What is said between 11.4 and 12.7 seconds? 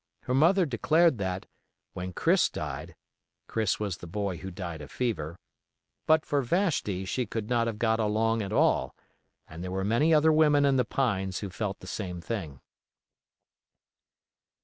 who felt the same thing.